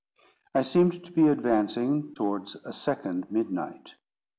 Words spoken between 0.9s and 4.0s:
to be advancing towards a second midnight.